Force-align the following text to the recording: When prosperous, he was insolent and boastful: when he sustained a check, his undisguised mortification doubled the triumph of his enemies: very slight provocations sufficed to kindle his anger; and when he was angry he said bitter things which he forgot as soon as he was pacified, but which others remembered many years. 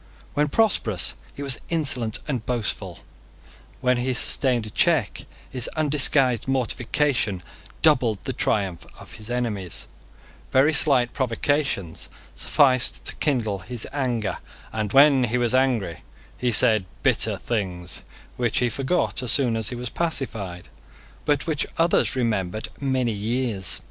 When 0.33 0.47
prosperous, 0.47 1.13
he 1.31 1.43
was 1.43 1.59
insolent 1.69 2.17
and 2.27 2.43
boastful: 2.43 3.01
when 3.81 3.97
he 3.97 4.15
sustained 4.15 4.65
a 4.65 4.71
check, 4.71 5.27
his 5.47 5.67
undisguised 5.75 6.47
mortification 6.47 7.43
doubled 7.83 8.17
the 8.23 8.33
triumph 8.33 8.87
of 8.99 9.11
his 9.13 9.29
enemies: 9.29 9.87
very 10.51 10.73
slight 10.73 11.13
provocations 11.13 12.09
sufficed 12.35 13.05
to 13.05 13.15
kindle 13.17 13.59
his 13.59 13.87
anger; 13.93 14.39
and 14.73 14.91
when 14.91 15.25
he 15.25 15.37
was 15.37 15.53
angry 15.53 16.01
he 16.35 16.51
said 16.51 16.85
bitter 17.03 17.37
things 17.37 18.01
which 18.37 18.57
he 18.57 18.69
forgot 18.69 19.21
as 19.21 19.31
soon 19.31 19.55
as 19.55 19.69
he 19.69 19.75
was 19.75 19.91
pacified, 19.91 20.67
but 21.25 21.45
which 21.45 21.63
others 21.77 22.15
remembered 22.15 22.69
many 22.81 23.11
years. 23.13 23.79